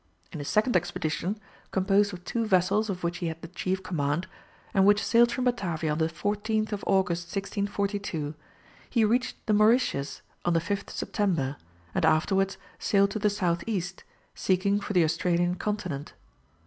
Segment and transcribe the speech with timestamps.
[0.31, 1.39] In a second expedition,
[1.69, 4.25] composed of two vessels of which he had the chief command,
[4.73, 8.33] and which sailed from Batavia on the 14th of August, 1642,
[8.89, 11.55] he reached the Mauritius on the 5th September,
[11.93, 14.03] and afterwards sailed to the south east,
[14.33, 16.13] seeking for the Australian Continent.